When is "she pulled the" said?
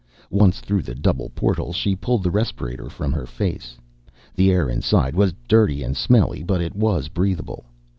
1.75-2.31